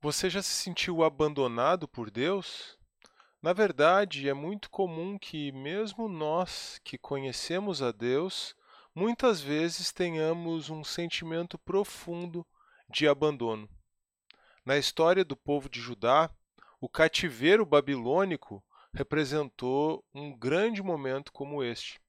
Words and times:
Você 0.00 0.30
já 0.30 0.40
se 0.40 0.52
sentiu 0.52 1.02
abandonado 1.02 1.88
por 1.88 2.08
Deus? 2.08 2.78
Na 3.42 3.52
verdade, 3.52 4.28
é 4.28 4.32
muito 4.32 4.70
comum 4.70 5.18
que, 5.18 5.50
mesmo 5.50 6.08
nós 6.08 6.80
que 6.84 6.96
conhecemos 6.96 7.82
a 7.82 7.90
Deus, 7.90 8.54
muitas 8.94 9.40
vezes 9.40 9.90
tenhamos 9.90 10.70
um 10.70 10.84
sentimento 10.84 11.58
profundo 11.58 12.46
de 12.88 13.08
abandono. 13.08 13.68
Na 14.64 14.78
história 14.78 15.24
do 15.24 15.36
povo 15.36 15.68
de 15.68 15.80
Judá, 15.80 16.30
o 16.80 16.88
cativeiro 16.88 17.66
babilônico 17.66 18.62
representou 18.94 20.04
um 20.14 20.32
grande 20.32 20.80
momento 20.80 21.32
como 21.32 21.60
este. 21.60 22.00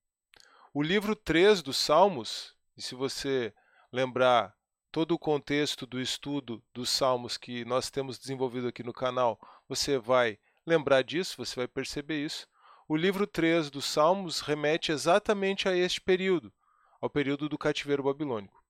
O 0.71 0.83
livro 0.83 1.15
3 1.15 1.63
dos 1.63 1.77
Salmos, 1.77 2.55
e 2.77 2.83
se 2.83 2.93
você 2.93 3.51
lembrar 3.91 4.55
todo 4.91 5.13
o 5.13 5.19
contexto 5.19 5.85
do 5.85 6.01
estudo 6.01 6.63
dos 6.73 6.89
salmos 6.89 7.37
que 7.37 7.63
nós 7.65 7.89
temos 7.89 8.17
desenvolvido 8.17 8.67
aqui 8.67 8.83
no 8.83 8.93
canal, 8.93 9.39
você 9.67 9.97
vai 9.97 10.39
lembrar 10.65 11.03
disso, 11.03 11.37
você 11.37 11.55
vai 11.55 11.67
perceber 11.67 12.23
isso. 12.23 12.47
O 12.87 12.95
livro 12.95 13.27
3 13.27 13.69
dos 13.69 13.85
Salmos 13.85 14.39
remete 14.39 14.91
exatamente 14.91 15.69
a 15.69 15.75
este 15.75 16.01
período, 16.01 16.51
ao 16.99 17.09
período 17.09 17.47
do 17.47 17.57
cativeiro 17.57 18.03
babilônico. 18.03 18.63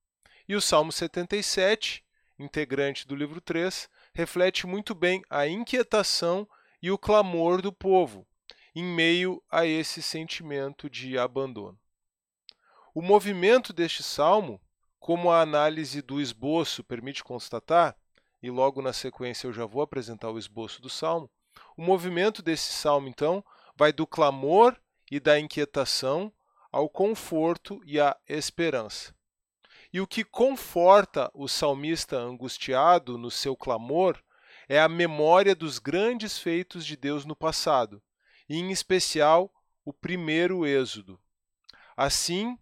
E 0.48 0.56
o 0.56 0.62
Salmo 0.62 0.92
77, 0.92 2.04
integrante 2.38 3.08
do 3.08 3.16
livro 3.16 3.40
3, 3.40 3.90
reflete 4.14 4.68
muito 4.68 4.94
bem 4.94 5.22
a 5.30 5.48
inquietação 5.48 6.48
e 6.82 6.92
o 6.92 6.98
clamor 6.98 7.62
do 7.62 7.72
povo 7.72 8.28
em 8.76 8.84
meio 8.84 9.42
a 9.50 9.66
esse 9.66 10.02
sentimento 10.02 10.90
de 10.90 11.18
abandono. 11.18 11.80
O 12.94 13.02
movimento 13.02 13.72
deste 13.72 14.04
salmo 14.04 14.62
como 15.00 15.32
a 15.32 15.42
análise 15.42 16.02
do 16.02 16.20
esboço 16.20 16.84
permite 16.84 17.24
constatar, 17.24 17.96
e 18.42 18.50
logo 18.50 18.82
na 18.82 18.94
sequência 18.94 19.48
eu 19.48 19.54
já 19.54 19.66
vou 19.66 19.82
apresentar 19.82 20.30
o 20.30 20.40
esboço 20.40 20.82
do 20.82 20.90
salmo, 20.90 21.30
o 21.76 21.82
movimento 21.82 22.42
desse 22.42 22.72
salmo, 22.74 23.08
então, 23.08 23.44
vai 23.76 23.92
do 23.94 24.06
clamor 24.06 24.76
e 25.10 25.20
da 25.20 25.40
inquietação 25.40 26.32
ao 26.72 26.90
conforto 26.90 27.82
e 27.86 28.00
à 28.00 28.16
esperança. 28.28 29.16
E 29.92 30.00
o 30.00 30.08
que 30.08 30.24
conforta 30.24 31.32
o 31.34 31.48
salmista 31.48 32.18
angustiado 32.18 33.18
no 33.18 33.32
seu 33.32 33.56
clamor 33.56 34.22
é 34.68 34.80
a 34.80 34.88
memória 34.88 35.56
dos 35.56 35.80
grandes 35.80 36.38
feitos 36.38 36.86
de 36.86 36.96
Deus 36.96 37.26
no 37.26 37.36
passado, 37.36 38.02
e 38.48 38.58
em 38.58 38.72
especial 38.72 39.52
o 39.84 39.92
primeiro 39.92 40.66
êxodo. 40.66 41.20
Assim, 41.98 42.58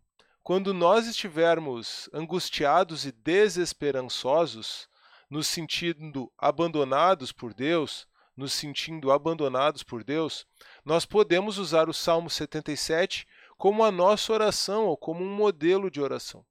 quando 0.48 0.74
nós 0.74 1.08
estivermos 1.08 2.10
angustiados 2.14 3.06
e 3.06 3.12
desesperançosos, 3.12 4.88
nos 5.30 5.46
sentindo 5.46 6.32
abandonados 6.38 7.34
por 7.34 7.54
Deus, 7.54 8.08
nos 8.34 8.54
sentindo 8.54 9.12
abandonados 9.12 9.84
por 9.84 10.06
Deus, 10.06 10.48
nós 10.86 11.06
podemos 11.06 11.58
usar 11.58 11.90
o 11.90 11.94
Salmo 11.94 12.30
77 12.30 13.28
como 13.58 13.84
a 13.84 13.92
nossa 13.92 14.32
oração 14.32 14.86
ou 14.86 14.96
como 14.96 15.22
um 15.22 15.36
modelo 15.36 15.92
de 15.92 16.00
oração. 16.00 16.46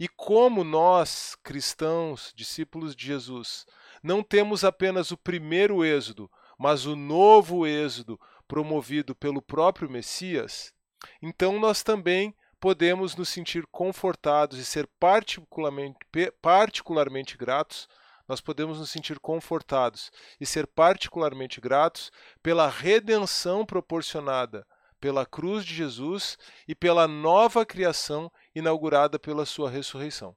E 0.00 0.08
como 0.08 0.64
nós, 0.64 1.36
cristãos, 1.44 2.32
discípulos 2.34 2.96
de 2.96 3.06
Jesus, 3.06 3.64
não 4.02 4.20
temos 4.20 4.64
apenas 4.64 5.12
o 5.12 5.16
primeiro 5.16 5.84
êxodo, 5.84 6.28
mas 6.58 6.86
o 6.86 6.96
novo 6.96 7.68
êxodo 7.68 8.18
promovido 8.48 9.14
pelo 9.14 9.40
próprio 9.40 9.88
Messias, 9.88 10.74
então 11.22 11.60
nós 11.60 11.84
também 11.84 12.34
podemos 12.62 13.16
nos 13.16 13.28
sentir 13.28 13.66
confortados 13.72 14.56
e 14.56 14.64
ser 14.64 14.86
particularmente, 15.00 15.98
particularmente 16.40 17.36
gratos, 17.36 17.88
nós 18.28 18.40
podemos 18.40 18.78
nos 18.78 18.88
sentir 18.88 19.18
confortados 19.18 20.12
e 20.40 20.46
ser 20.46 20.68
particularmente 20.68 21.60
gratos 21.60 22.12
pela 22.40 22.68
redenção 22.68 23.66
proporcionada 23.66 24.64
pela 25.00 25.26
cruz 25.26 25.64
de 25.64 25.74
Jesus 25.74 26.38
e 26.68 26.72
pela 26.72 27.08
nova 27.08 27.66
criação 27.66 28.30
inaugurada 28.54 29.18
pela 29.18 29.44
sua 29.44 29.68
ressurreição. 29.68 30.36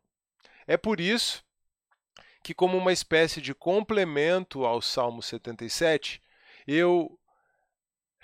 É 0.66 0.76
por 0.76 1.00
isso 1.00 1.44
que, 2.42 2.56
como 2.56 2.76
uma 2.76 2.92
espécie 2.92 3.40
de 3.40 3.54
complemento 3.54 4.66
ao 4.66 4.82
Salmo 4.82 5.22
77, 5.22 6.20
eu 6.66 7.20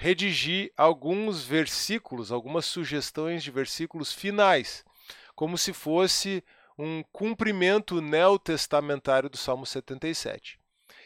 redigi 0.01 0.73
alguns 0.75 1.43
versículos, 1.43 2.31
algumas 2.31 2.65
sugestões 2.65 3.43
de 3.43 3.51
versículos 3.51 4.11
finais, 4.11 4.83
como 5.35 5.59
se 5.59 5.71
fosse 5.73 6.43
um 6.75 7.03
cumprimento 7.11 8.01
neotestamentário 8.01 9.29
do 9.29 9.37
Salmo 9.37 9.63
77. 9.63 10.59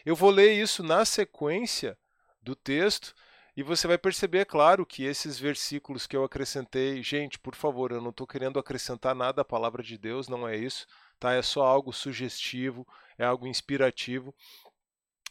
Eu 0.06 0.16
vou 0.16 0.30
ler 0.30 0.54
isso 0.54 0.82
na 0.82 1.04
sequência 1.04 1.98
do 2.42 2.56
texto 2.56 3.14
e 3.58 3.62
você 3.62 3.86
vai 3.86 3.98
perceber, 3.98 4.40
é 4.40 4.46
claro, 4.46 4.86
que 4.86 5.04
esses 5.04 5.38
versículos 5.38 6.08
que 6.08 6.16
eu 6.16 6.24
acrescentei, 6.24 7.04
gente, 7.04 7.38
por 7.38 7.54
favor, 7.54 7.92
eu 7.92 8.00
não 8.00 8.12
estou 8.12 8.26
querendo 8.26 8.60
acrescentar 8.60 9.14
nada 9.14 9.42
à 9.42 9.46
palavra 9.46 9.84
de 9.84 9.98
Deus, 9.98 10.30
não 10.30 10.48
é 10.48 10.56
isso, 10.56 10.88
tá? 11.20 11.34
É 11.34 11.42
só 11.42 11.66
algo 11.66 11.92
sugestivo, 11.92 12.88
é 13.18 13.26
algo 13.26 13.46
inspirativo. 13.46 14.34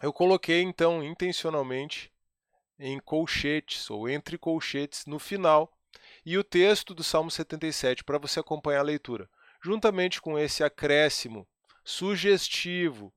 Eu 0.03 0.13
coloquei 0.13 0.61
então 0.61 1.03
intencionalmente 1.03 2.13
em 2.79 2.99
colchetes 2.99 3.91
ou 3.91 4.09
entre 4.09 4.37
colchetes 4.37 5.07
no 5.07 5.19
final 5.19 5.73
e 6.25 6.37
o 6.39 6.45
texto 6.45 6.95
do 6.95 7.05
Salmo 7.05 7.31
77 7.31 8.03
para 8.05 8.19
você 8.19 8.41
acompanhar 8.41 8.81
a 8.81 8.85
leitura, 8.85 9.29
juntamente 9.63 10.21
com 10.21 10.39
esse 10.39 10.65
acréscimo 10.65 11.47
sugestivo, 11.85 13.13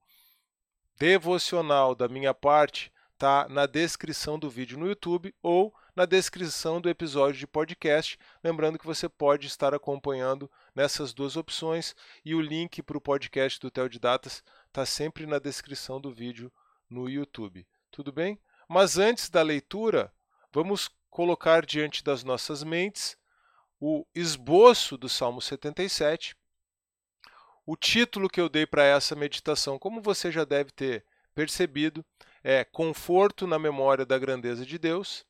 devocional 0.97 1.95
da 1.95 2.07
minha 2.07 2.33
parte, 2.33 2.91
está 3.13 3.47
na 3.49 3.65
descrição 3.65 4.37
do 4.37 4.49
vídeo 4.49 4.77
no 4.77 4.87
YouTube 4.87 5.33
ou 5.41 5.73
na 5.95 6.05
descrição 6.05 6.79
do 6.79 6.89
episódio 6.89 7.39
de 7.39 7.47
podcast. 7.47 8.19
Lembrando 8.43 8.77
que 8.77 8.85
você 8.85 9.09
pode 9.09 9.47
estar 9.47 9.73
acompanhando 9.73 10.51
nessas 10.75 11.13
duas 11.13 11.35
opções 11.35 11.95
e 12.23 12.35
o 12.35 12.41
link 12.41 12.83
para 12.83 12.97
o 12.97 13.01
podcast 13.01 13.59
do 13.59 13.71
Teodidatas 13.71 14.43
está 14.67 14.85
sempre 14.85 15.25
na 15.25 15.39
descrição 15.39 15.99
do 15.99 16.11
vídeo 16.11 16.51
no 16.87 17.09
YouTube. 17.09 17.65
Tudo 17.89 18.11
bem? 18.11 18.39
Mas 18.67 18.97
antes 18.97 19.29
da 19.29 19.41
leitura, 19.41 20.13
vamos 20.51 20.89
colocar 21.09 21.65
diante 21.65 22.03
das 22.03 22.23
nossas 22.23 22.63
mentes 22.63 23.17
o 23.79 24.05
esboço 24.13 24.97
do 24.97 25.07
Salmo 25.07 25.41
77. 25.41 26.35
O 27.65 27.75
título 27.75 28.29
que 28.29 28.39
eu 28.39 28.49
dei 28.49 28.65
para 28.65 28.83
essa 28.83 29.15
meditação, 29.15 29.77
como 29.77 30.01
você 30.01 30.31
já 30.31 30.43
deve 30.43 30.71
ter 30.71 31.05
percebido, 31.33 32.05
é 32.43 32.63
Conforto 32.63 33.45
na 33.45 33.59
Memória 33.59 34.05
da 34.05 34.17
Grandeza 34.17 34.65
de 34.65 34.77
Deus. 34.77 35.25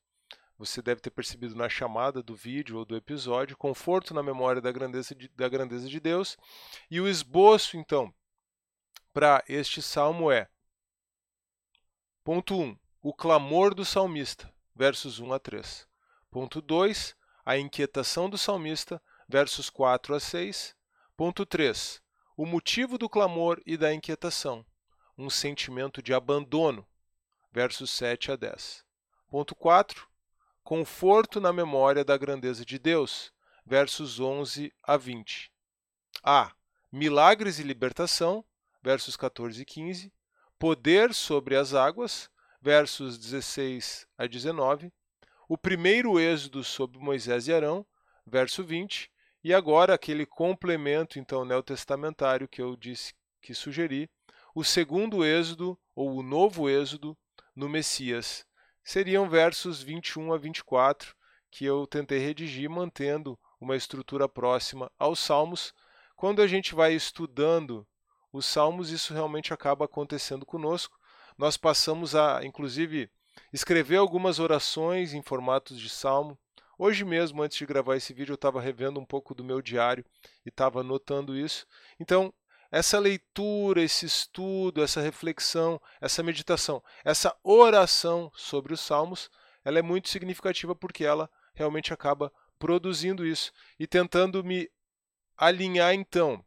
Você 0.58 0.81
deve 0.81 1.02
ter 1.02 1.12
percebido 1.12 1.56
na 1.56 1.69
chamada 1.69 2.24
do 2.24 2.36
vídeo 2.36 2.78
ou 2.78 2.86
do 2.86 2.96
episódio, 2.96 3.58
Conforto 3.58 4.14
na 4.14 4.24
Memória 4.24 4.62
da 4.62 4.72
Grandeza 4.72 5.14
de, 5.14 5.28
da 5.30 5.48
grandeza 5.48 5.88
de 5.88 6.00
Deus. 6.00 6.36
E 6.90 7.00
o 7.00 7.08
esboço, 7.08 7.78
então, 7.78 8.14
para 9.14 9.44
este 9.48 9.81
salmo 9.81 10.31
é: 10.31 10.50
ponto 12.24 12.56
1. 12.56 12.64
Um, 12.64 12.78
o 13.07 13.13
clamor 13.13 13.73
do 13.73 13.85
salmista, 13.85 14.53
versos 14.75 15.18
1 15.18 15.31
a 15.31 15.40
3. 15.40 15.88
Ponto 16.29 16.62
2, 16.62 17.16
a 17.45 17.57
inquietação 17.57 18.29
do 18.29 18.38
salmista, 18.38 19.01
versos 19.29 19.69
4 19.69 20.13
a 20.13 20.19
6. 20.19 20.75
Ponto 21.16 21.45
3, 21.45 22.01
o 22.35 22.45
motivo 22.45 22.97
do 22.97 23.07
clamor 23.07 23.62
e 23.66 23.78
da 23.78 23.94
inquietação, 23.94 24.66
um 25.18 25.29
sentimento 25.29 26.01
de 26.01 26.13
abandono, 26.13 26.85
versos 27.50 27.91
7 27.91 28.34
a 28.34 28.35
10. 28.35 28.84
Ponto 29.29 29.56
4, 29.56 30.06
conforto 30.62 31.39
na 31.39 31.53
memória 31.53 32.03
da 32.03 32.18
grandeza 32.18 32.66
de 32.66 32.78
Deus, 32.78 33.31
versos 33.66 34.19
11 34.19 34.74
a 34.84 34.97
20. 34.97 35.50
A. 36.22 36.51
Milagres 36.91 37.57
e 37.57 37.63
libertação, 37.63 38.44
versos 38.84 39.16
14 39.16 39.62
e 39.62 39.66
15. 39.66 40.12
Poder 40.59 41.13
sobre 41.13 41.56
as 41.56 41.74
águas, 41.74 42.30
versos 42.62 43.18
16 43.18 44.07
a 44.18 44.27
19, 44.27 44.92
o 45.48 45.57
primeiro 45.57 46.19
êxodo 46.19 46.63
sobre 46.63 47.00
Moisés 47.00 47.48
e 47.48 47.54
Arão, 47.54 47.86
verso 48.25 48.63
20, 48.63 49.09
e 49.44 49.54
agora 49.54 49.94
aquele 49.94 50.25
complemento 50.25 51.19
então 51.19 51.45
neotestamentário 51.45 52.48
que 52.48 52.62
eu 52.62 52.75
disse 52.75 53.13
que 53.42 53.54
sugeri, 53.54 54.09
o 54.54 54.63
segundo 54.63 55.24
êxodo 55.24 55.80
ou 55.95 56.18
o 56.18 56.24
novo 56.24 56.69
êxodo 56.69 57.18
no 57.56 57.69
Messias. 57.69 58.45
Seriam 58.83 59.30
versos 59.30 59.81
21 59.81 60.33
a 60.33 60.38
24 60.38 61.15
que 61.50 61.63
eu 61.63 61.88
tentei 61.88 62.19
redigir 62.19 62.69
mantendo 62.69 63.39
uma 63.60 63.75
estrutura 63.75 64.27
próxima 64.27 64.92
aos 64.98 65.19
Salmos. 65.19 65.74
Quando 66.15 66.42
a 66.42 66.48
gente 66.48 66.75
vai 66.75 66.94
estudando 66.94 67.88
os 68.33 68.45
Salmos, 68.45 68.92
isso 68.92 69.13
realmente 69.13 69.53
acaba 69.53 69.86
acontecendo 69.86 70.45
conosco 70.45 70.97
nós 71.38 71.56
passamos 71.56 72.16
a, 72.16 72.44
inclusive, 72.44 73.10
escrever 73.54 73.98
algumas 73.98 74.39
orações 74.39 75.13
em 75.13 75.22
formatos 75.22 75.80
de 75.80 75.89
salmo. 75.89 76.38
Hoje 76.78 77.06
mesmo, 77.06 77.42
antes 77.42 77.57
de 77.57 77.66
gravar 77.66 77.95
esse 77.95 78.13
vídeo, 78.13 78.34
eu 78.34 78.36
estava 78.36 78.62
revendo 78.62 79.00
um 79.00 79.06
pouco 79.06 79.36
do 79.36 79.44
meu 79.44 79.62
diário 79.62 80.06
e 80.45 80.50
estava 80.50 80.81
anotando 80.81 81.38
isso. 81.38 81.66
Então, 82.00 82.34
essa 82.72 83.00
leitura, 83.00 83.81
esse 83.81 84.06
estudo, 84.06 84.84
essa 84.84 85.01
reflexão, 85.01 85.81
essa 86.01 86.22
meditação, 86.22 86.84
essa 87.04 87.36
oração 87.44 88.31
sobre 88.36 88.74
os 88.74 88.81
salmos, 88.81 89.30
ela 89.63 89.80
é 89.80 89.81
muito 89.81 90.10
significativa 90.10 90.75
porque 90.75 91.04
ela 91.06 91.30
realmente 91.54 91.94
acaba 91.94 92.31
produzindo 92.60 93.25
isso 93.25 93.51
e 93.80 93.88
tentando 93.88 94.44
me 94.44 94.69
alinhar 95.38 95.94
então 95.94 96.44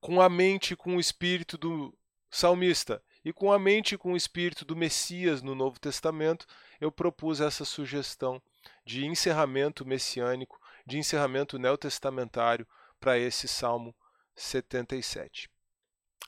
com 0.00 0.20
a 0.20 0.28
mente, 0.28 0.74
com 0.74 0.96
o 0.96 1.00
espírito 1.00 1.58
do 1.58 1.96
salmista 2.30 3.02
e 3.24 3.32
com 3.32 3.52
a 3.52 3.58
mente 3.58 3.94
e 3.94 3.98
com 3.98 4.12
o 4.12 4.16
espírito 4.16 4.64
do 4.64 4.76
Messias 4.76 5.42
no 5.42 5.54
Novo 5.54 5.78
Testamento, 5.78 6.46
eu 6.80 6.90
propus 6.90 7.40
essa 7.40 7.64
sugestão 7.64 8.40
de 8.84 9.04
encerramento 9.04 9.86
messiânico, 9.86 10.60
de 10.86 10.98
encerramento 10.98 11.58
neotestamentário 11.58 12.66
para 12.98 13.18
esse 13.18 13.46
Salmo 13.46 13.94
77. 14.34 15.50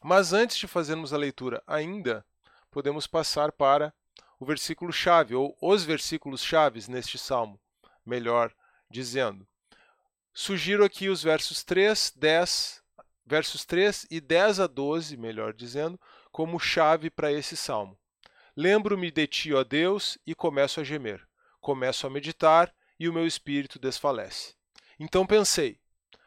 Mas 0.02 0.32
antes 0.32 0.56
de 0.56 0.66
fazermos 0.66 1.12
a 1.12 1.16
leitura 1.16 1.62
ainda, 1.66 2.24
podemos 2.70 3.06
passar 3.06 3.52
para 3.52 3.92
o 4.38 4.44
versículo 4.44 4.92
chave 4.92 5.34
ou 5.34 5.56
os 5.62 5.84
versículos 5.84 6.42
chaves 6.42 6.88
neste 6.88 7.16
salmo, 7.16 7.60
melhor 8.04 8.52
dizendo. 8.90 9.46
Sugiro 10.34 10.84
aqui 10.84 11.08
os 11.08 11.22
versos 11.22 11.62
3, 11.62 12.14
10, 12.16 12.82
versos 13.24 13.64
3 13.64 14.06
e 14.10 14.20
10 14.20 14.60
a 14.60 14.66
12, 14.66 15.16
melhor 15.16 15.52
dizendo, 15.52 16.00
como 16.32 16.58
chave 16.58 17.10
para 17.10 17.30
esse 17.30 17.56
salmo. 17.56 17.96
Lembro-me 18.56 19.10
de 19.10 19.26
ti, 19.26 19.52
ó 19.52 19.62
Deus, 19.62 20.18
e 20.26 20.34
começo 20.34 20.80
a 20.80 20.84
gemer. 20.84 21.24
Começo 21.60 22.06
a 22.06 22.10
meditar 22.10 22.74
e 22.98 23.08
o 23.08 23.12
meu 23.12 23.26
espírito 23.26 23.78
desfalece. 23.78 24.54
Então 24.98 25.26
pensei: 25.26 25.78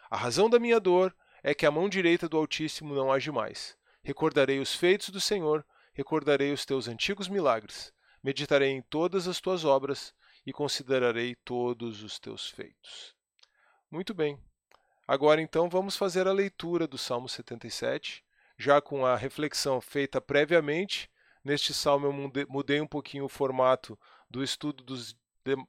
a 0.09 0.15
razão 0.15 0.49
da 0.49 0.59
minha 0.59 0.79
dor 0.79 1.13
é 1.43 1.53
que 1.53 1.65
a 1.65 1.71
mão 1.71 1.89
direita 1.89 2.29
do 2.29 2.37
Altíssimo 2.37 2.95
não 2.95 3.11
age 3.11 3.31
mais. 3.31 3.77
Recordarei 4.03 4.59
os 4.59 4.73
feitos 4.73 5.09
do 5.09 5.19
Senhor, 5.19 5.65
recordarei 5.93 6.51
os 6.51 6.65
teus 6.65 6.87
antigos 6.87 7.27
milagres, 7.27 7.93
meditarei 8.23 8.69
em 8.69 8.81
todas 8.81 9.27
as 9.27 9.41
tuas 9.41 9.65
obras 9.65 10.13
e 10.45 10.53
considerarei 10.53 11.35
todos 11.35 12.03
os 12.03 12.19
teus 12.19 12.49
feitos. 12.49 13.15
Muito 13.89 14.13
bem. 14.13 14.39
Agora 15.07 15.41
então 15.41 15.69
vamos 15.69 15.95
fazer 15.95 16.27
a 16.27 16.33
leitura 16.33 16.87
do 16.87 16.97
Salmo 16.97 17.29
77, 17.29 18.24
já 18.57 18.81
com 18.81 19.05
a 19.05 19.15
reflexão 19.15 19.81
feita 19.81 20.21
previamente. 20.21 21.09
Neste 21.43 21.73
salmo 21.73 22.07
eu 22.07 22.47
mudei 22.49 22.81
um 22.81 22.87
pouquinho 22.87 23.25
o 23.25 23.29
formato 23.29 23.97
do 24.29 24.43
estudo 24.43 24.83
dos, 24.83 25.15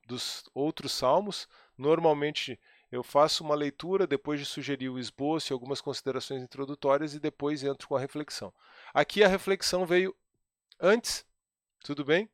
dos 0.07 0.45
outros 0.55 0.93
salmos. 0.93 1.49
Normalmente 1.77 2.59
eu 2.91 3.03
faço 3.03 3.45
uma 3.45 3.55
leitura, 3.55 4.07
depois 4.07 4.41
de 4.41 4.47
sugerir 4.47 4.89
o 4.89 4.99
esboço 4.99 5.53
e 5.53 5.55
algumas 5.55 5.81
considerações 5.81 6.43
introdutórias 6.43 7.15
e 7.15 7.21
depois 7.21 7.63
entro 7.63 7.89
com 7.89 7.97
a 7.97 8.01
reflexão. 8.01 8.53
Aqui 8.95 9.23
a 9.23 9.29
reflexão 9.29 9.85
veio 9.85 10.15
antes, 10.81 11.27
tudo 11.85 12.05
bem? 12.05 12.29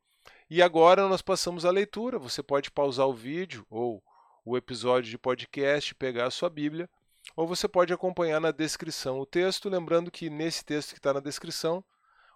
E 0.49 0.61
agora 0.61 1.07
nós 1.07 1.21
passamos 1.21 1.65
à 1.65 1.71
leitura. 1.71 2.19
Você 2.19 2.43
pode 2.43 2.69
pausar 2.69 3.07
o 3.07 3.13
vídeo 3.13 3.65
ou 3.69 4.03
o 4.45 4.55
episódio 4.55 5.09
de 5.09 5.17
podcast, 5.17 5.95
pegar 5.95 6.27
a 6.27 6.31
sua 6.31 6.49
Bíblia, 6.49 6.89
ou 7.35 7.47
você 7.47 7.67
pode 7.67 7.93
acompanhar 7.93 8.39
na 8.39 8.51
descrição 8.51 9.19
o 9.19 9.25
texto, 9.25 9.69
lembrando 9.69 10.11
que 10.11 10.29
nesse 10.29 10.63
texto 10.63 10.91
que 10.91 10.99
está 10.99 11.13
na 11.13 11.19
descrição, 11.19 11.83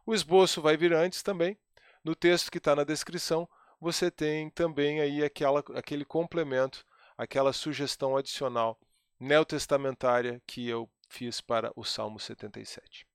o 0.06 0.14
esboço 0.14 0.62
vai 0.62 0.78
vir 0.78 0.94
antes 0.94 1.22
também. 1.22 1.58
No 2.04 2.16
texto 2.16 2.52
que 2.52 2.58
está 2.58 2.76
na 2.76 2.84
descrição, 2.84 3.48
você 3.80 4.10
tem 4.10 4.50
também 4.50 5.02
aí 5.02 5.24
aquela, 5.24 5.64
aquele 5.76 6.06
complemento 6.06 6.86
aquela 7.18 7.52
sugestão 7.52 8.16
adicional 8.16 8.80
neotestamentária 9.20 10.42
que 10.46 10.68
eu 10.70 10.90
fiz 11.10 11.42
para 11.42 11.72
o 11.76 11.84
Salmo 11.84 12.20
77. 12.20 13.08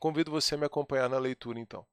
Convido 0.00 0.30
você 0.30 0.56
a 0.56 0.58
me 0.58 0.66
acompanhar 0.66 1.08
na 1.08 1.18
leitura 1.18 1.60
então. 1.60 1.86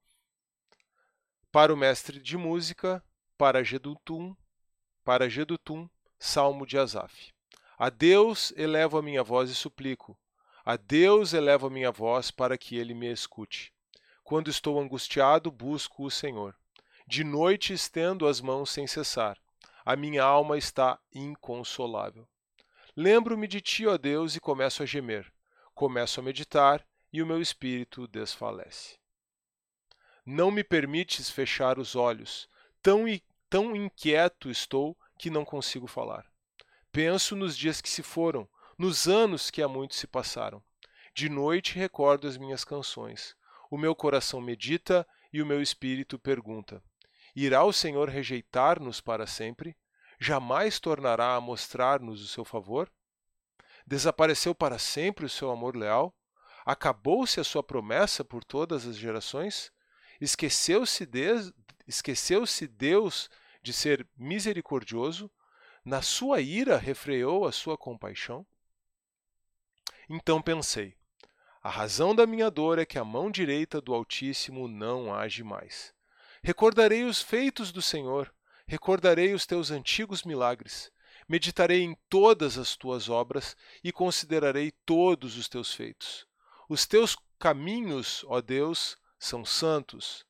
Para 1.52 1.72
o 1.72 1.76
mestre 1.76 2.20
de 2.20 2.36
música, 2.36 3.02
para 3.36 3.62
Gedutum, 3.62 4.36
para 5.04 5.28
Gedutum, 5.28 5.88
Salmo 6.18 6.66
de 6.66 6.76
Asaf. 6.76 7.32
A 7.78 7.90
Deus 7.90 8.52
elevo 8.56 8.98
a 8.98 9.02
minha 9.02 9.22
voz 9.22 9.50
e 9.50 9.54
suplico. 9.54 10.18
A 10.64 10.76
Deus 10.76 11.32
elevo 11.32 11.68
a 11.68 11.70
minha 11.70 11.92
voz 11.92 12.30
para 12.30 12.58
que 12.58 12.76
ele 12.76 12.92
me 12.92 13.10
escute. 13.10 13.72
Quando 14.24 14.50
estou 14.50 14.80
angustiado, 14.80 15.50
busco 15.50 16.04
o 16.04 16.10
Senhor. 16.10 16.54
De 17.06 17.24
noite 17.24 17.72
estendo 17.72 18.26
as 18.26 18.40
mãos 18.40 18.70
sem 18.70 18.86
cessar 18.86 19.38
a 19.88 19.96
minha 19.96 20.22
alma 20.22 20.58
está 20.58 20.98
inconsolável. 21.14 22.28
Lembro-me 22.94 23.48
de 23.48 23.58
ti, 23.58 23.86
ó 23.86 23.96
Deus, 23.96 24.36
e 24.36 24.40
começo 24.40 24.82
a 24.82 24.86
gemer. 24.86 25.32
Começo 25.74 26.20
a 26.20 26.22
meditar 26.22 26.86
e 27.10 27.22
o 27.22 27.26
meu 27.26 27.40
espírito 27.40 28.06
desfalece. 28.06 28.98
Não 30.26 30.50
me 30.50 30.62
permites 30.62 31.30
fechar 31.30 31.78
os 31.78 31.96
olhos, 31.96 32.50
tão, 32.82 33.06
tão 33.48 33.74
inquieto 33.74 34.50
estou 34.50 34.94
que 35.18 35.30
não 35.30 35.42
consigo 35.42 35.86
falar. 35.86 36.30
Penso 36.90 37.36
nos 37.36 37.56
dias 37.56 37.80
que 37.80 37.88
se 37.88 38.02
foram, 38.02 38.48
nos 38.76 39.06
anos 39.06 39.50
que 39.50 39.62
há 39.62 39.68
muito 39.68 39.94
se 39.94 40.06
passaram. 40.06 40.62
De 41.14 41.28
noite 41.28 41.74
recordo 41.74 42.26
as 42.26 42.36
minhas 42.36 42.64
canções. 42.64 43.36
O 43.70 43.76
meu 43.76 43.94
coração 43.94 44.40
medita 44.40 45.06
e 45.32 45.42
o 45.42 45.46
meu 45.46 45.60
espírito 45.60 46.18
pergunta: 46.18 46.82
Irá 47.34 47.64
o 47.64 47.72
Senhor 47.72 48.08
rejeitar-nos 48.08 49.00
para 49.00 49.26
sempre? 49.26 49.76
Jamais 50.18 50.80
tornará 50.80 51.34
a 51.36 51.40
mostrar-nos 51.40 52.22
o 52.22 52.28
seu 52.28 52.44
favor? 52.44 52.90
Desapareceu 53.86 54.54
para 54.54 54.78
sempre 54.78 55.24
o 55.24 55.28
seu 55.28 55.50
amor 55.50 55.76
leal? 55.76 56.14
Acabou-se 56.64 57.40
a 57.40 57.44
sua 57.44 57.62
promessa 57.62 58.24
por 58.24 58.44
todas 58.44 58.86
as 58.86 58.96
gerações? 58.96 59.72
Esqueceu-se 60.20 61.06
de... 61.06 61.52
Esqueceu 61.86 62.44
Deus 62.70 63.30
de 63.62 63.72
ser 63.72 64.06
misericordioso? 64.16 65.30
Na 65.88 66.02
sua 66.02 66.42
ira 66.42 66.76
refreou 66.76 67.46
a 67.46 67.50
sua 67.50 67.74
compaixão? 67.74 68.46
Então 70.06 70.42
pensei: 70.42 70.94
a 71.62 71.70
razão 71.70 72.14
da 72.14 72.26
minha 72.26 72.50
dor 72.50 72.78
é 72.78 72.84
que 72.84 72.98
a 72.98 73.04
mão 73.06 73.30
direita 73.30 73.80
do 73.80 73.94
Altíssimo 73.94 74.68
não 74.68 75.14
age 75.14 75.42
mais. 75.42 75.94
Recordarei 76.42 77.04
os 77.04 77.22
feitos 77.22 77.72
do 77.72 77.80
Senhor, 77.80 78.30
recordarei 78.66 79.32
os 79.32 79.46
teus 79.46 79.70
antigos 79.70 80.24
milagres, 80.24 80.92
meditarei 81.26 81.80
em 81.80 81.96
todas 82.10 82.58
as 82.58 82.76
tuas 82.76 83.08
obras 83.08 83.56
e 83.82 83.90
considerarei 83.90 84.72
todos 84.84 85.38
os 85.38 85.48
teus 85.48 85.72
feitos. 85.72 86.26
Os 86.68 86.84
teus 86.84 87.16
caminhos, 87.38 88.26
ó 88.28 88.42
Deus, 88.42 88.98
são 89.18 89.42
santos. 89.42 90.22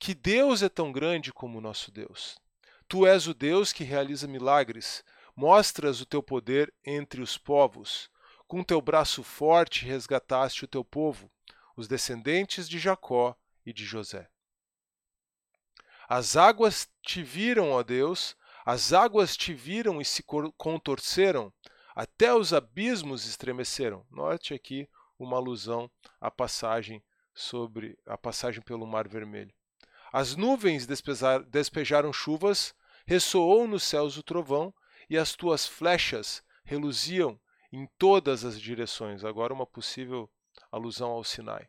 Que 0.00 0.16
Deus 0.16 0.64
é 0.64 0.68
tão 0.68 0.90
grande 0.90 1.32
como 1.32 1.60
nosso 1.60 1.92
Deus. 1.92 2.44
Tu 2.88 3.06
és 3.06 3.26
o 3.26 3.34
Deus 3.34 3.72
que 3.72 3.82
realiza 3.82 4.28
milagres, 4.28 5.04
mostras 5.34 6.00
o 6.00 6.06
teu 6.06 6.22
poder 6.22 6.72
entre 6.84 7.20
os 7.20 7.36
povos. 7.36 8.08
Com 8.46 8.62
teu 8.62 8.80
braço 8.80 9.24
forte 9.24 9.84
resgataste 9.84 10.64
o 10.64 10.68
teu 10.68 10.84
povo, 10.84 11.30
os 11.76 11.88
descendentes 11.88 12.68
de 12.68 12.78
Jacó 12.78 13.36
e 13.64 13.72
de 13.72 13.84
José. 13.84 14.30
As 16.08 16.36
águas 16.36 16.88
te 17.02 17.24
viram, 17.24 17.72
ó 17.72 17.82
Deus, 17.82 18.36
as 18.64 18.92
águas 18.92 19.36
te 19.36 19.52
viram 19.52 20.00
e 20.00 20.04
se 20.04 20.22
contorceram, 20.56 21.52
até 21.94 22.32
os 22.32 22.52
abismos 22.52 23.26
estremeceram. 23.26 24.06
Note 24.08 24.54
aqui 24.54 24.88
uma 25.18 25.36
alusão 25.36 25.90
à 26.20 26.30
passagem 26.30 27.02
sobre 27.34 27.98
a 28.06 28.16
passagem 28.16 28.62
pelo 28.62 28.86
Mar 28.86 29.08
Vermelho. 29.08 29.52
As 30.12 30.36
nuvens 30.36 30.86
despejaram 31.48 32.12
chuvas, 32.12 32.74
ressoou 33.06 33.66
nos 33.66 33.82
céus 33.82 34.16
o 34.16 34.22
trovão, 34.22 34.72
e 35.08 35.16
as 35.16 35.34
tuas 35.34 35.66
flechas 35.66 36.42
reluziam 36.64 37.38
em 37.72 37.86
todas 37.98 38.44
as 38.44 38.60
direções. 38.60 39.24
Agora 39.24 39.54
uma 39.54 39.66
possível 39.66 40.30
alusão 40.70 41.10
ao 41.10 41.22
Sinai. 41.22 41.68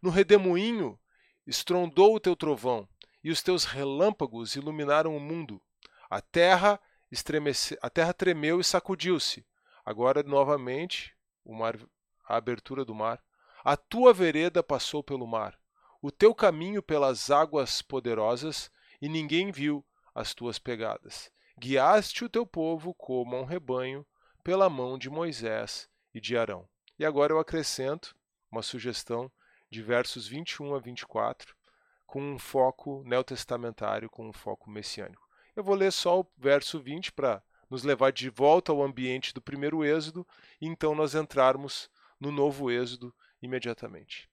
No 0.00 0.10
redemoinho 0.10 0.98
estrondou 1.46 2.14
o 2.14 2.20
teu 2.20 2.36
trovão, 2.36 2.88
e 3.22 3.30
os 3.30 3.42
teus 3.42 3.64
relâmpagos 3.64 4.54
iluminaram 4.54 5.16
o 5.16 5.20
mundo. 5.20 5.60
A 6.08 6.20
terra 6.20 6.80
estremece, 7.10 7.76
a 7.82 7.90
terra 7.90 8.12
tremeu 8.12 8.60
e 8.60 8.64
sacudiu-se. 8.64 9.44
Agora 9.84 10.22
novamente 10.22 11.16
mar, 11.44 11.76
a 12.26 12.36
abertura 12.36 12.84
do 12.84 12.94
mar. 12.94 13.22
A 13.64 13.76
tua 13.76 14.12
vereda 14.12 14.62
passou 14.62 15.02
pelo 15.02 15.26
mar, 15.26 15.57
o 16.00 16.10
teu 16.10 16.34
caminho 16.34 16.82
pelas 16.82 17.30
águas 17.30 17.82
poderosas, 17.82 18.70
e 19.00 19.08
ninguém 19.08 19.50
viu 19.50 19.84
as 20.14 20.34
tuas 20.34 20.58
pegadas. 20.58 21.30
Guiaste 21.58 22.24
o 22.24 22.28
teu 22.28 22.46
povo 22.46 22.94
como 22.94 23.36
a 23.36 23.40
um 23.40 23.44
rebanho 23.44 24.06
pela 24.44 24.70
mão 24.70 24.96
de 24.96 25.10
Moisés 25.10 25.88
e 26.14 26.20
de 26.20 26.36
Arão. 26.36 26.68
E 26.98 27.04
agora 27.04 27.32
eu 27.32 27.38
acrescento 27.38 28.16
uma 28.50 28.62
sugestão 28.62 29.30
de 29.70 29.82
versos 29.82 30.26
21 30.26 30.74
a 30.74 30.78
24, 30.78 31.54
com 32.06 32.22
um 32.22 32.38
foco 32.38 33.02
neotestamentário, 33.04 34.08
com 34.08 34.28
um 34.28 34.32
foco 34.32 34.70
messiânico. 34.70 35.28
Eu 35.54 35.62
vou 35.62 35.74
ler 35.74 35.92
só 35.92 36.20
o 36.20 36.26
verso 36.36 36.80
20 36.80 37.12
para 37.12 37.42
nos 37.68 37.82
levar 37.82 38.12
de 38.12 38.30
volta 38.30 38.72
ao 38.72 38.82
ambiente 38.82 39.34
do 39.34 39.42
primeiro 39.42 39.84
êxodo 39.84 40.26
e 40.60 40.66
então 40.66 40.94
nós 40.94 41.14
entrarmos 41.14 41.90
no 42.18 42.32
novo 42.32 42.70
êxodo 42.70 43.14
imediatamente. 43.42 44.28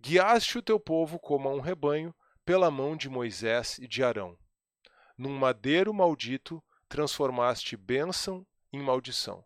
Guiaste 0.00 0.58
o 0.58 0.62
teu 0.62 0.78
povo 0.78 1.18
como 1.18 1.48
a 1.48 1.52
um 1.52 1.60
rebanho 1.60 2.14
pela 2.44 2.70
mão 2.70 2.96
de 2.96 3.08
Moisés 3.08 3.78
e 3.78 3.88
de 3.88 4.04
Arão. 4.04 4.38
Num 5.16 5.36
madeiro 5.36 5.92
maldito 5.92 6.62
transformaste 6.88 7.76
bênção 7.76 8.46
em 8.72 8.80
maldição. 8.80 9.44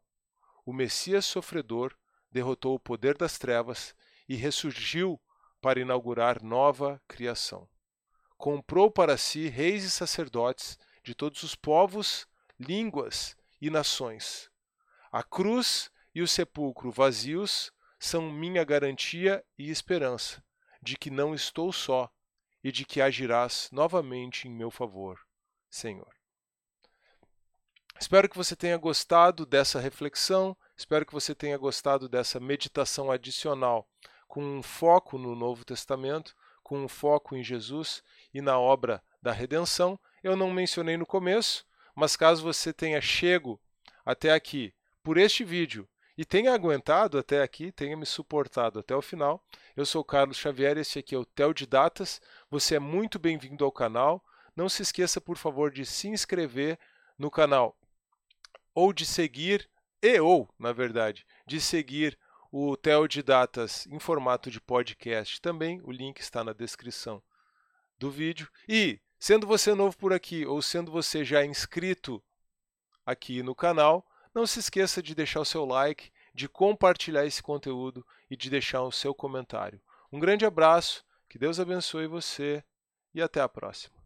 O 0.64 0.72
Messias 0.72 1.24
sofredor 1.24 1.96
derrotou 2.30 2.74
o 2.74 2.80
poder 2.80 3.16
das 3.16 3.38
trevas 3.38 3.94
e 4.28 4.36
ressurgiu 4.36 5.20
para 5.60 5.80
inaugurar 5.80 6.42
nova 6.42 7.00
criação. 7.08 7.68
Comprou 8.36 8.90
para 8.90 9.16
si 9.16 9.48
reis 9.48 9.84
e 9.84 9.90
sacerdotes 9.90 10.78
de 11.02 11.14
todos 11.14 11.42
os 11.42 11.54
povos, 11.54 12.26
línguas 12.58 13.36
e 13.60 13.70
nações. 13.70 14.50
A 15.12 15.22
cruz 15.22 15.90
e 16.14 16.22
o 16.22 16.28
sepulcro 16.28 16.90
vazios 16.90 17.72
são 18.00 18.32
minha 18.32 18.64
garantia 18.64 19.44
e 19.58 19.70
esperança 19.70 20.42
de 20.82 20.96
que 20.96 21.10
não 21.10 21.34
estou 21.34 21.70
só 21.70 22.10
e 22.64 22.72
de 22.72 22.86
que 22.86 23.00
agirás 23.00 23.68
novamente 23.70 24.48
em 24.48 24.50
meu 24.50 24.70
favor, 24.70 25.20
Senhor. 25.68 26.08
Espero 28.00 28.26
que 28.26 28.36
você 28.36 28.56
tenha 28.56 28.78
gostado 28.78 29.44
dessa 29.44 29.78
reflexão, 29.78 30.56
espero 30.74 31.04
que 31.04 31.12
você 31.12 31.34
tenha 31.34 31.58
gostado 31.58 32.08
dessa 32.08 32.40
meditação 32.40 33.10
adicional 33.10 33.86
com 34.26 34.42
um 34.42 34.62
foco 34.62 35.18
no 35.18 35.36
Novo 35.36 35.62
Testamento, 35.62 36.34
com 36.62 36.82
um 36.82 36.88
foco 36.88 37.36
em 37.36 37.44
Jesus 37.44 38.02
e 38.32 38.40
na 38.40 38.58
obra 38.58 39.04
da 39.20 39.32
redenção. 39.32 40.00
Eu 40.22 40.34
não 40.34 40.50
mencionei 40.50 40.96
no 40.96 41.04
começo, 41.04 41.66
mas 41.94 42.16
caso 42.16 42.42
você 42.42 42.72
tenha 42.72 43.02
chego 43.02 43.60
até 44.06 44.32
aqui 44.32 44.72
por 45.02 45.18
este 45.18 45.44
vídeo 45.44 45.86
e 46.20 46.24
tenha 46.26 46.52
aguentado 46.52 47.16
até 47.16 47.40
aqui, 47.40 47.72
tenha 47.72 47.96
me 47.96 48.04
suportado 48.04 48.78
até 48.78 48.94
o 48.94 49.00
final, 49.00 49.42
eu 49.74 49.86
sou 49.86 50.04
Carlos 50.04 50.36
Xavier, 50.36 50.76
esse 50.76 50.98
aqui 50.98 51.14
é 51.14 51.18
o 51.18 51.24
Tel 51.24 51.54
de 51.54 51.64
Datas. 51.64 52.20
Você 52.50 52.74
é 52.74 52.78
muito 52.78 53.18
bem-vindo 53.18 53.64
ao 53.64 53.72
canal. 53.72 54.22
Não 54.54 54.68
se 54.68 54.82
esqueça, 54.82 55.18
por 55.18 55.38
favor, 55.38 55.70
de 55.70 55.86
se 55.86 56.08
inscrever 56.08 56.78
no 57.18 57.30
canal 57.30 57.74
ou 58.74 58.92
de 58.92 59.06
seguir 59.06 59.66
e 60.02 60.20
ou, 60.20 60.46
na 60.58 60.74
verdade, 60.74 61.24
de 61.46 61.58
seguir 61.58 62.18
o 62.52 62.76
Tel 62.76 63.08
de 63.08 63.22
Datas 63.22 63.86
em 63.86 63.98
formato 63.98 64.50
de 64.50 64.60
podcast 64.60 65.40
também. 65.40 65.80
O 65.84 65.90
link 65.90 66.20
está 66.20 66.44
na 66.44 66.52
descrição 66.52 67.22
do 67.98 68.10
vídeo. 68.10 68.46
E, 68.68 69.00
sendo 69.18 69.46
você 69.46 69.72
novo 69.72 69.96
por 69.96 70.12
aqui 70.12 70.44
ou 70.44 70.60
sendo 70.60 70.92
você 70.92 71.24
já 71.24 71.46
inscrito 71.46 72.22
aqui 73.06 73.42
no 73.42 73.54
canal, 73.54 74.06
não 74.34 74.46
se 74.46 74.58
esqueça 74.60 75.02
de 75.02 75.14
deixar 75.14 75.40
o 75.40 75.44
seu 75.44 75.64
like, 75.64 76.10
de 76.34 76.48
compartilhar 76.48 77.26
esse 77.26 77.42
conteúdo 77.42 78.06
e 78.30 78.36
de 78.36 78.48
deixar 78.48 78.82
o 78.82 78.92
seu 78.92 79.14
comentário. 79.14 79.80
Um 80.12 80.18
grande 80.18 80.44
abraço, 80.44 81.04
que 81.28 81.38
Deus 81.38 81.60
abençoe 81.60 82.06
você 82.06 82.62
e 83.14 83.20
até 83.20 83.40
a 83.40 83.48
próxima. 83.48 83.99